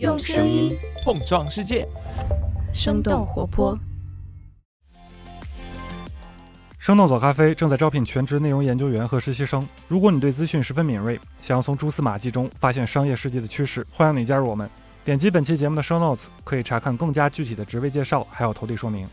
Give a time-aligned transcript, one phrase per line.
[0.00, 1.86] 用声音碰撞世界，
[2.72, 3.78] 生动活泼。
[6.80, 9.66] 生动早咖啡正在招聘全职内容研究员和实习生。
[9.86, 14.68] 如果你对资讯十分敏锐，想要从蛛丝马迹中发现商业世界的趋势，欢迎你加入我们。
[15.04, 19.08] 点击本期节目的 show notes，可以查看更加具体的职位介绍，还有投递说明。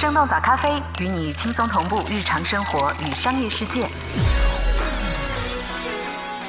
[0.00, 3.86] 生动早咖啡与你轻松同步日常生活与商业世界。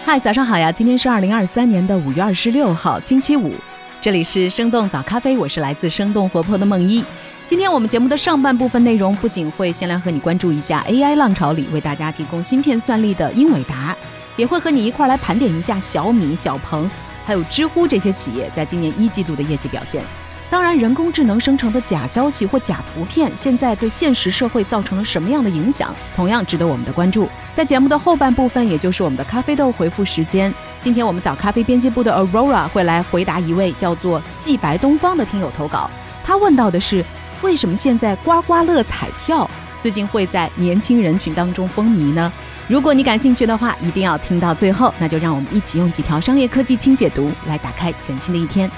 [0.05, 0.71] 嗨，早上好呀！
[0.71, 3.53] 今天是二零二三年的五月二十六号，星期五。
[3.99, 7.03] 这里是生动早咖啡，我是来自生动活泼的梦一。
[7.45, 13.93] 今天我们节目的上半部分内容，不仅会先来和你关注一下 AI 浪潮里为大家提供芯片算力的英伟达，
[14.37, 16.89] 也会和你一块来盘点一下小米、小鹏
[17.25, 20.01] 还有知乎这些企业在今年一季度的业绩表现。
[20.51, 27.29] 当然，人工智能生成的假消息或假图片，现在对现实社会造成了什么样的影响，同样值得我们的关注。
[27.55, 35.89] 在节目的后半部分，也就是我们的咖啡豆回复时间，今天我们早咖啡编辑部的 Aurora 会来回答一位叫做季白东方的听友投稿。
[36.21, 37.01] 他问到的是，
[37.41, 39.49] 为什么现在刮刮乐彩票
[39.79, 42.29] 最近会在年轻人群当中风靡呢？
[42.67, 44.93] 如果你感兴趣的话，一定要听到最后。
[44.99, 48.69] 那就让我们一起用几条商业科技轻解读来打开全新的一天。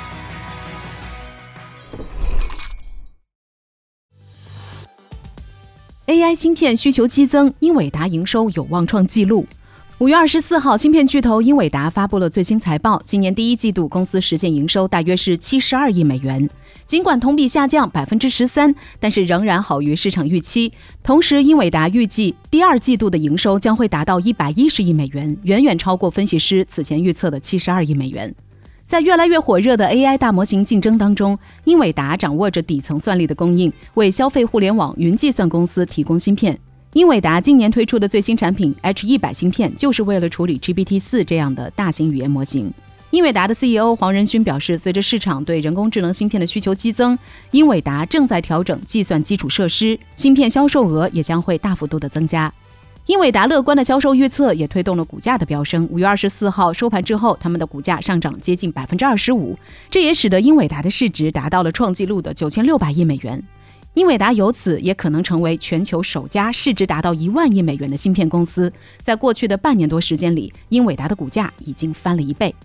[6.07, 9.47] AI 芯片需求激增，英伟达营收有望创纪录。
[9.99, 16.49] 五月二十四号，芯片巨头英伟达发布了最新财报，今年第一季度公司实现营收大约是七十二亿美元，
[16.85, 20.73] 尽管同比下降百分之十三，但是仍然好于市场预期。
[21.01, 28.35] 同时，英伟达预计第二季度的营收将会达到一百一十亿美元，远远超过分析师此前预测的七十二亿美元。
[28.93, 36.55] 在越来越火热的 AI 大模型竞争当中，英伟达掌握着底层算力的供应，为消费互联网云计算公司提供芯片。
[36.93, 42.71] 英伟达今年推出的最新产品 H 一百芯片，就是为了处理 GPT 四这样的大型语言模型。
[43.09, 47.17] 英伟达的 CEO 黄仁勋表示，随着市场对人工智能芯片的需求激增，
[47.49, 52.53] 英伟达正在调整计算基础设施，芯片销售额也将会大幅度的增加。
[53.07, 55.85] 英伟达乐观的销售预测也推动了股价的飙升。
[55.91, 59.57] 五月二十四号收盘之后，他们的股价上涨接近百分之二十五，
[59.89, 63.43] 这也使得英伟达的市值达到了创纪录的九千六百亿美元。
[63.95, 68.71] 英伟达由此也可能成为全球首家市值达到一万亿美元的芯片公司。
[69.01, 72.55] 在过去的半年多时间里，英伟达的股价已经翻了一倍。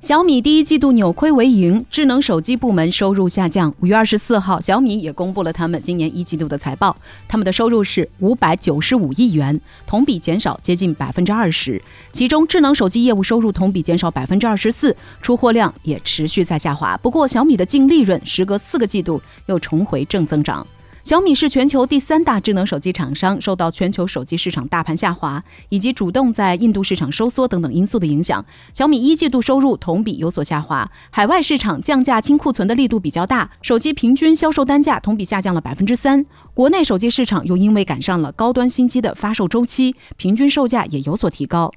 [0.00, 3.72] 小米第一季度扭亏为盈，智能手机部门收入下降。
[3.80, 6.96] 五月二十四号，小米也公布了他们今年一季度的财报，
[7.28, 11.80] 他们的收入是五百九十五亿元，同比减少接近百分之二十。
[12.12, 16.96] 其中，智能手机业务收入同比减少百分之二十四，出货量也持续在下滑。
[17.02, 20.66] 不过，小米的净利润时隔四个季度又重回正增长。
[21.02, 28.44] 小米是全球第三大智能手机厂商，受到全球手机市场大盘下滑以及主动在印度市场收缩等等因素的影响，
[28.74, 30.90] 小米一季度收入同比有所下滑。
[31.10, 36.26] 海外市场降价清库存的力度比较大，手机平均销售单价同比下降了百分之三。
[36.52, 41.72] 国内手机市场又因为赶上了高端新机的发售周期，平均售价也有所提高。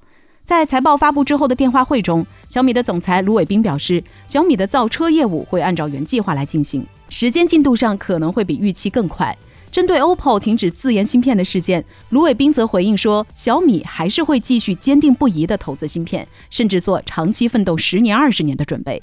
[0.45, 6.85] 在财报发布之后的电话会中，小米的总裁卢伟冰表示，小米的造车业务会按照原计划来进行。
[7.07, 9.35] 时间进度上可能会比预期更快。
[9.71, 19.01] 针对 OPPO 停止自研芯片的事件，卢伟冰则回应说，小米还是会继续坚定不移地投资芯片，甚至做长期奋斗十年、二十年的准备。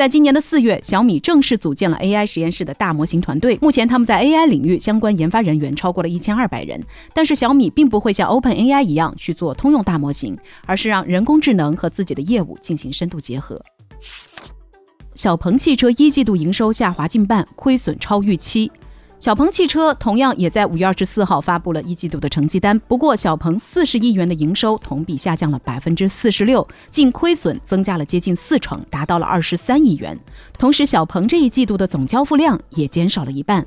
[0.00, 3.58] 在今年的四月，小米正式组建了 AI 实验室的大模型团队。
[3.60, 6.82] 目前，他们在 AI 领域相关研发人员超过了一千二百人。
[7.12, 13.62] 但是，小米并不会像 OpenAI 一样去做通用大模型，而是让人工智能和自己的业务进行深度结合。
[15.14, 18.72] 小鹏汽车一季度营收下滑近半，亏损超预期。
[19.20, 30.18] 小鹏汽车同样也在五月二十四号发布了一季度的成绩单，不过小鹏四十亿元的营收同比下降了百分之四十六，净亏损增加了接近四成，达到了二十三亿元。
[30.58, 33.66] 同时，小鹏这一季度的总交付量也减少了一半。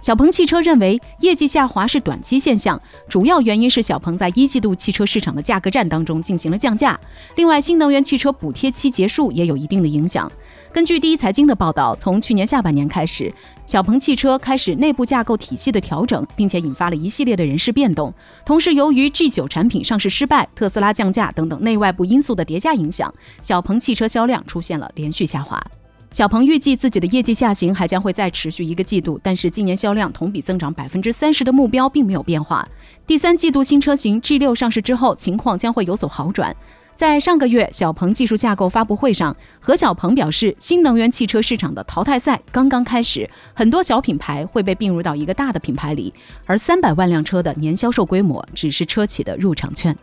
[0.00, 6.98] 小鹏汽车认为业绩下滑是短期现象，主要原因是小鹏在一季度汽车市场的价格战当中进行了降价。
[7.36, 10.30] 另外，新能源汽车补贴期结束也有一定的影响。
[10.74, 13.32] 根据第一财经的报道，从去年下半年开始，
[13.64, 18.12] 小鹏汽车开始内部架构体系的调整，并且引发了一系列的人事变动。
[18.44, 25.64] 同时，由于 G9 产品上市失败、特斯拉降价等等内外部因素的叠加影响，小鹏汽车销量出现了连续下滑。
[26.10, 32.68] 小鹏预计自己的业绩下行还将会再持续一个季度，但是今年销量同比增长百分之三十的目标并没有变化。
[33.06, 36.54] 第三季度新车型 G6 上市之后，情况将会有所好转。
[36.94, 46.14] 在上个月小鹏技术架构发布会上，何小鹏表示，新能源汽车市场的淘汰赛刚刚开始，很多小品牌会被并入到一个大的品牌里，
[46.46, 49.96] 而三百万辆车的年销售规模只是车企的入场券。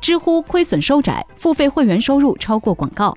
[0.00, 3.16] 知乎亏损收窄，付费会员收入超过广告。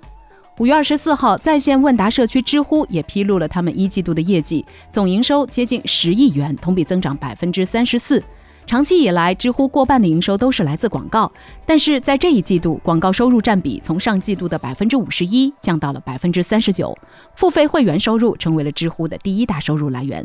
[0.58, 8.22] 五月二十四号，在线问答社区知乎也披露了他们一季度的业绩，总营收接近十亿元，同比增长百分之三十四。
[8.70, 11.32] 长期以来，知乎过半的营收都是来自广告，
[11.66, 16.96] 但是在这一季度，广告收入占比从上季度的百分之五十一降到了百分之三十九，
[17.36, 20.24] 付费会员收入成为了知乎的第一大收入来源。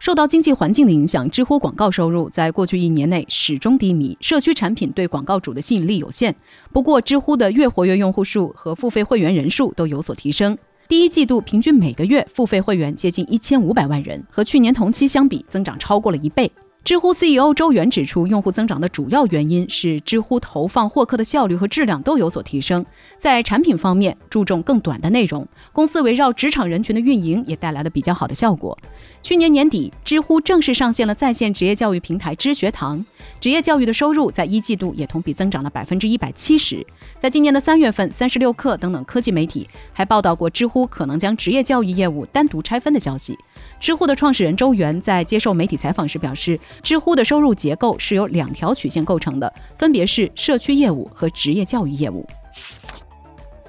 [0.00, 6.34] 受到经济环境的影响，知乎广告收入在过去一年内始终低迷，社区产品对广告主的吸引力有限。
[6.72, 16.50] 不过，知乎的月活跃用户数和付费会员人数都有所提升，第一季度平均每个月付费会员接近一千五百万人，和去年同期相比增长超过了一倍。
[16.86, 22.86] 知乎 CEO 周源指出，用户增长的主要原因是知乎投放获客的效率和质量都有所提升。
[23.18, 28.78] 在产品方面，注重更短的内容，公司围绕职场人群的运营也带来了比较好的效果。
[29.20, 33.04] 去年年底，知乎正式上线了在线职业教育平台知学堂，
[33.40, 36.86] 职业教育的收入在一季度也同比增长了百分之一百七十。
[37.18, 43.36] 在今年的三月份，三十六氪等等科技媒体还报道过知乎可能将职业教育业务单独拆分的消息。
[43.78, 52.26] 知乎的创始人周源在接受媒体采访时表示，知乎的收入结构是由两条曲线构成的，分别是社区业务和职业教育业务。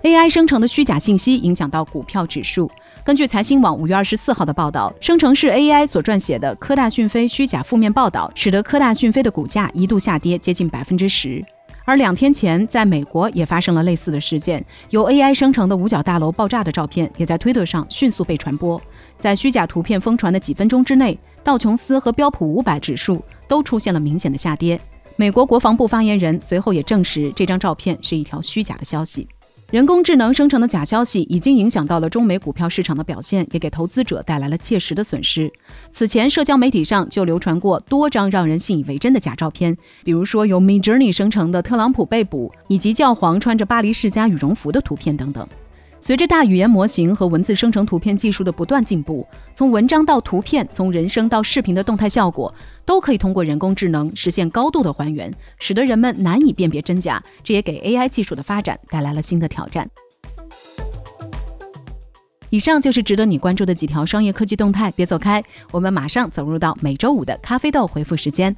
[0.04, 2.70] AI 生成的虚假信息影响到股票指数。
[3.04, 11.44] 根据财新网五月二十四号的报道，生成式 AI 所撰写的科大讯飞虚假负面报道，使得科大讯飞的股价一度下跌接近百分之十。
[11.84, 18.82] 而两天前，在美国也发生了类似的事件，由 AI 生成的五角大楼爆炸的照片也在推特上迅速被传播。
[19.18, 24.80] 在虚假图片疯传的几分钟之内，道琼斯和标普五百指数都出现了明显的下跌。
[25.16, 29.28] 美国国防部发言人随后也证实，这张照片是一条虚假的消息。
[29.72, 35.52] 人工智能生成的假消息已经影响到了中美股票市场的表现，也给投资者带来了切实的损失。
[35.92, 39.76] 此前，社交媒体上就流传过多张让人信以为真的假照片，
[40.06, 45.46] 比如说由 Midjourney 生成的特朗普被捕，以及教皇穿着巴黎世家羽绒服的图片等等。
[46.00, 52.54] 随着大语言模型和文字生成图片技术的不断进步，从文章到图片，从人声到视频的动态效果，
[52.86, 57.22] 都可以通过人工智能实现高度的还原，使得人们难以辨别真假。
[57.44, 59.90] 这也给 AI 技术的发展带来了新的挑战。
[62.50, 68.56] 以上就是值得你关注的几条商业科技动态，别走开，我们马上走入到每周五的咖啡豆回复时间。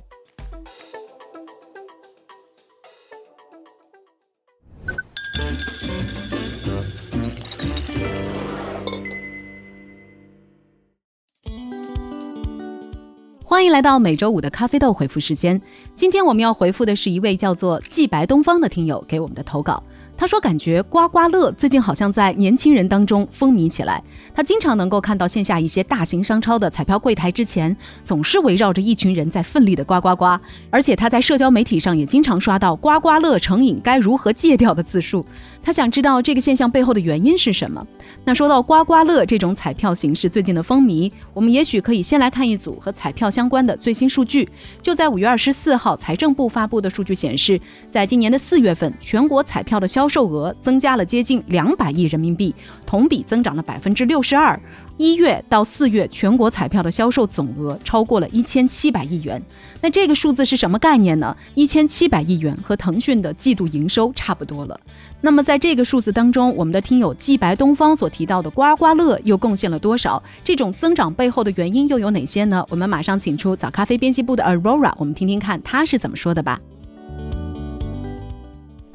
[13.49, 15.59] 欢迎来到每周五的咖啡豆回复时间。
[15.95, 19.81] 今天我们要回复的是一位叫做季白东方的听友给我们的投稿。
[20.15, 24.03] 他说：“感觉刮刮乐最近好像在年轻人当中风靡起来。
[24.35, 30.39] 他经常能够看到线下一些大型商超的彩票柜台之前，总是围绕着一群人在奋力的刮刮刮。
[30.69, 35.25] 而且他在社交媒体上也经常刷到‘刮刮乐成瘾，该如何戒掉’的自述。
[35.61, 37.85] 他想知道这个现象背后的原因是什么。
[38.25, 44.47] 那说到刮刮乐这种彩票形式最近的风靡，我们也许可以先来看一组和彩票相关的最新数据。
[44.81, 47.59] 就在五月二十四号，财政部发布的数据显示，
[47.89, 52.53] 在今年的四月份，全国彩票的销售额增加了接近两百亿人民币，
[52.85, 54.59] 同比增长了百分之六十二。
[54.97, 59.41] 一月到四月，全国彩票的销售总额超过了一千七百亿元。
[59.79, 61.35] 那这个数字是什么概念呢？
[61.55, 64.77] 一千七百亿元和腾讯的季度营收差不多了。
[65.21, 70.23] 那么在这个数字当中，我们的听友季白东方所提到的刮刮乐又贡献了多少？
[70.43, 72.65] 这种增长背后的原因又有哪些呢？
[72.69, 76.61] 我们马上请出早咖啡编辑部的 Aurora，我们听听看他是怎么说的吧。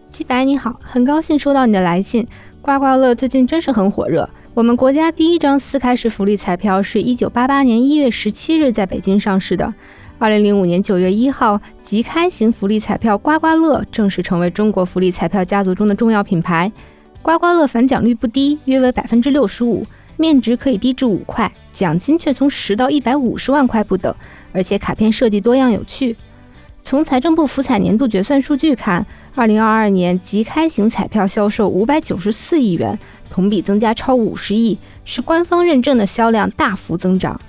[0.08, 2.26] 季白你好，很高兴收到你的来信。
[2.62, 4.26] 刮刮乐最近真是很火热。
[4.54, 9.74] 我们国家第一张四开式福利彩票是一九八八年一月十七日在北京上市的。
[10.18, 16.70] 二零零五年九月一号，即开型福利彩票刮刮乐正式成为中国福利彩票家族中的重要品牌。
[17.20, 19.84] 刮刮乐返奖率不低，约为百分之六十五，
[20.16, 24.14] 面值可以低至五块，奖金却从十到一百五十万块不等，
[24.52, 26.16] 而且卡片设计多样有趣。
[26.84, 29.04] 从财政部福彩年度决算数据看，
[29.34, 32.98] 二零二二年即开型彩票销售五百九十四亿元，
[33.30, 37.40] 同比增加超五十亿，是官方认证的销量大幅增长。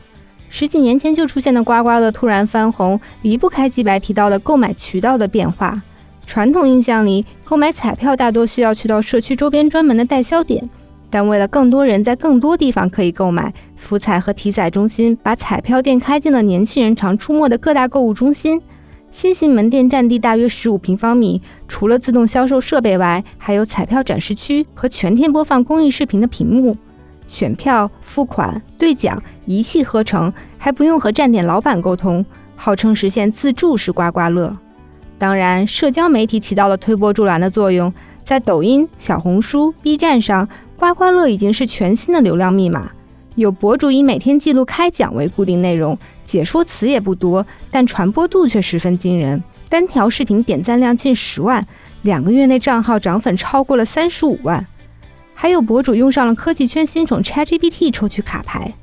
[0.57, 5.81] 十几年前就出现的刮刮乐突然翻红，离不开季白提到的购买渠道的变化。
[6.25, 10.69] 传统印象里，购买彩票大多需要去到社区周边专门的代销点，
[11.09, 18.61] 但为了更多人在更多地方可以购买，福彩和体彩中心把彩票店开进了年轻人常出没的各大购物中心。
[19.11, 26.77] 新型门店占地大约十五平方米，除了自动销售设备外，还有彩票展示区和全天播放公益视频的屏幕。
[27.27, 34.55] 选票、付款、兑奖一气呵成，还不用和站点老板沟通，号称实现自助式刮刮乐。
[35.17, 42.91] 当然，社交媒体起到了推波助澜的作用，在抖音、小红书、B 站上，刮刮乐已经是全新的流量密码。
[43.35, 45.97] 有博主以每天记录开奖为固定内容。
[46.25, 49.41] 解说词也不多，但传播度却十分惊人。
[49.69, 51.65] 单条视频点赞量近十万，
[52.01, 54.65] 两个月内账号涨粉超过了三十五万。
[55.37, 58.73] 还有博主用上了科技圈新宠 ChatGPT 抽取卡牌，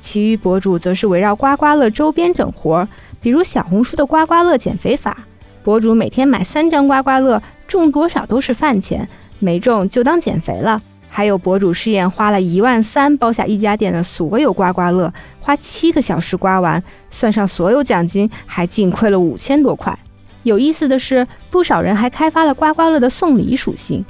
[0.00, 2.88] 其余博主则是围绕刮刮乐周边整活，
[3.20, 5.26] 比如小红书的刮刮乐减肥法，
[5.62, 9.06] 博主每天买三张刮刮乐，中多少都是饭钱，
[9.40, 10.80] 没中就当减肥了。
[11.10, 19.98] 还有博主试验花了一万三包下一家店的所有刮刮乐，花七个小时刮完，算上所有奖金，还净亏了五千多块。
[20.44, 24.04] 有意思的是，不少人还开发了刮刮乐的送礼属性。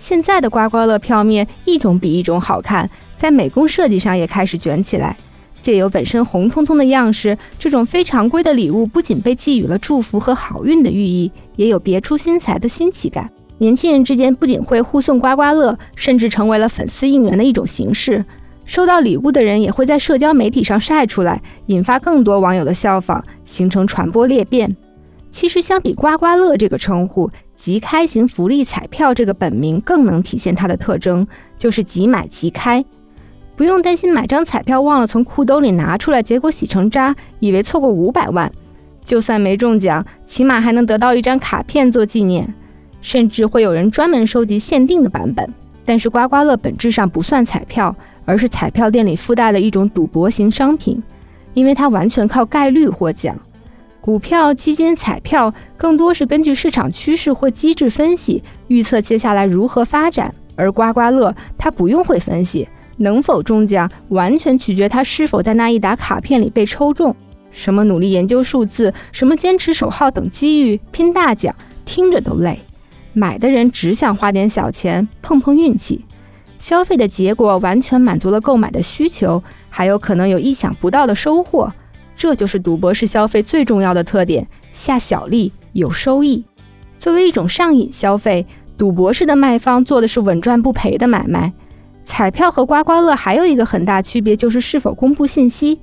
[0.00, 5.16] 现在的刮刮乐票面一种比一种好看，在美工设计上也开始卷起来。
[5.60, 13.28] 借由本身红彤彤的样式，这种非常规的礼物不仅被寄予了祝福和好运的寓意，也有别出心裁的新奇感。
[13.58, 18.24] 年轻人之间不仅会互送刮刮乐，甚至成为了粉丝应援的一种形式。
[18.64, 24.74] 收到礼物的人也会在社交媒体上晒出来，引发更多网友的效仿，形成传播裂变。
[25.30, 31.26] 其实，相比刮刮乐这个称呼，即开型福利彩票这个本名更能体现它的特征，
[31.58, 32.84] 就是即买即开，
[33.56, 38.50] 不用担心买张彩票忘了从裤兜里拿出来，结果洗成渣，以为错过五百万。
[39.04, 42.54] 就算没中奖，起码还能得到一张卡片做纪念。
[43.00, 51.00] 甚至会有人专门收集限定的版本，但是刮刮乐本质上不算彩票，而是彩票店里附带的一种赌博型商品，
[51.54, 53.36] 因为它完全靠概率获奖。
[54.00, 62.66] 股票、基金、彩票更多是根据市场趋势或机制分析，预测接下来如何发展，而刮刮乐它不用会分析，
[62.98, 67.14] 能否中奖完全取决它是否在那一沓卡片里被抽中。
[67.50, 72.58] 什么努力研究数字，什么坚持守号等机遇，拼大奖，听着都累。
[73.12, 76.04] 买的人只想花点小钱碰碰运气，
[76.60, 81.72] 消费的结果完全满足了购买的需求，还有可能有意想不到的收获。
[82.18, 86.44] 这就是赌博式消费最重要的特点：下小利有收益。
[86.98, 88.44] 作为一种上瘾消费，
[88.76, 91.52] 赌博式的卖方做的是稳赚不赔的买卖。
[92.04, 95.78] 彩票和刮刮乐还有一个很大区别，就是是否公布信息。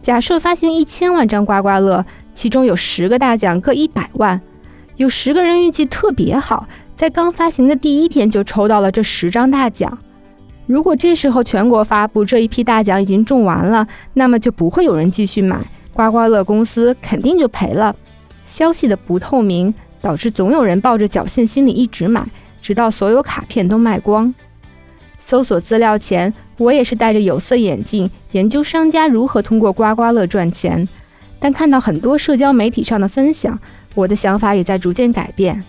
[0.00, 4.40] 假设发行一千万张刮刮乐，其中有十个大奖各一百万。
[4.96, 9.98] 有十个人运气特别好，在刚发行的第一天就抽到了这十张大奖。
[10.66, 15.58] 如果这时候全国发布这一批大奖已经中完了，那么就不会有人继续买，
[15.94, 17.96] 刮刮乐公司肯定就赔了。
[18.50, 19.72] 消息的不透明
[20.02, 22.26] 导致总有人抱着侥幸心理一直买，
[22.60, 24.34] 直到所有卡片都卖光。
[25.20, 30.86] 搜索资料前，我也是戴着有色眼镜研究商家如何通过刮刮乐赚钱，
[31.40, 33.58] 但看到很多社交媒体上的分享。
[33.94, 35.64] 我的想法也在逐渐改变。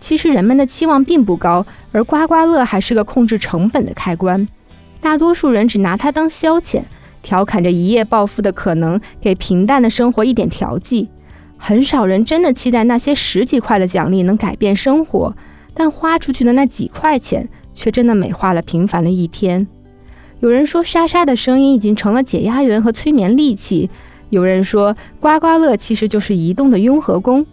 [0.00, 4.46] 其实人们的期望并不高，而刮刮乐还是个控制成本的开关。
[5.00, 6.82] 大多数人只拿它当消遣，
[7.28, 11.06] 调侃着一夜暴富的可能，给平淡的生活一点调剂。
[11.58, 15.36] 很少人真的期待那些十几块的奖励能改变生活，
[15.74, 19.66] 但花出去的那几块钱，却真的美化了平凡的一天。
[20.40, 23.90] 有人说，沙沙的声音已经成了解压员和催眠利器。
[24.30, 27.44] 有人说，刮刮乐其实就是移动的雍和宫。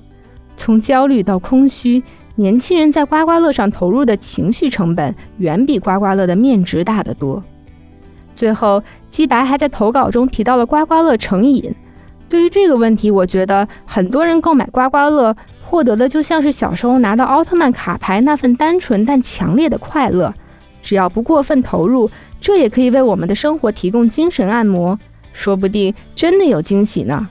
[0.56, 2.02] 从焦虑到空虚，
[2.36, 7.44] 年轻人在刮刮乐上投入的情绪成本远比刮刮乐的面值大得多。
[8.36, 11.74] 最后，姬白还在投稿中提到了刮刮乐成瘾。
[12.28, 20.34] 对于这个问题，我觉得很多人购买刮刮乐获得的就像是小时候拿到奥特曼卡牌那份单纯但强烈的快乐。
[20.82, 22.10] 只要不过分投入，
[22.42, 25.00] 这也可以为我们的生活提供精神按摩，
[25.34, 27.28] 说不定真的有惊喜呢。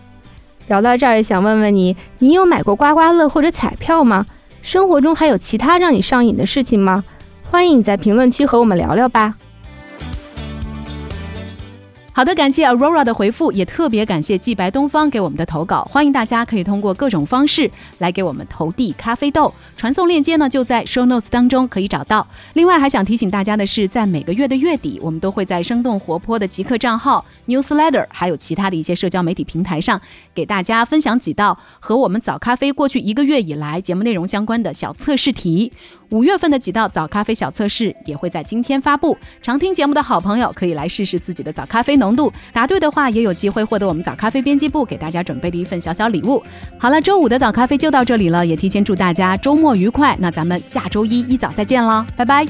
[0.68, 4.25] 聊到这儿，也想问问你：你有买过刮刮乐或者彩票吗？
[4.62, 7.04] 生活中还有其他让你上瘾的事情吗？
[7.50, 9.34] 欢迎你在评论区和我们聊聊吧。
[12.16, 15.83] 好的，感谢 Aurora 的回复，也特别感谢季白东方给我们的投稿。
[15.90, 17.68] 欢迎大家可以通过各种方式
[17.99, 22.25] 来给我们投递咖啡豆，传送链接呢就在 Show Notes 当中可以找到。
[22.52, 30.00] 另外还想提醒大家的是，在每个月的月底，我们都会在生动活泼的极客账号 Newsletter，还有其他的一些社交媒体平台上，
[30.33, 35.73] 给大家分享几道和我们早咖啡过去一个月以来节目内容相关的小测试题。
[36.11, 42.03] 五月份的几道早咖啡小测试也会在今天发布，常听节目的好朋友可以来试试自己的早咖啡呢。
[42.04, 42.30] 浓度。
[42.52, 46.42] 答对的话，也有机会获得我们早咖啡编辑部给大家准备的一份小小礼物。
[46.78, 50.14] 好了，周五的早咖啡就到这里了，也提前祝大家周末愉快。
[50.20, 52.46] 那咱们下周一一早再见了，拜拜。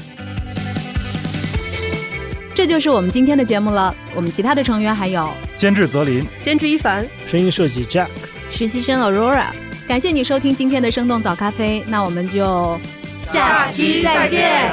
[2.53, 3.93] 这就是我们今天的节目了。
[4.15, 8.07] 我们其他的成员还有监制泽林，监制一凡，声音设计 Jack，
[8.51, 9.47] 实习生 Aurora。
[9.87, 12.79] 感谢你收听今天的生动早咖啡，那我们就
[13.27, 14.71] 下期再见。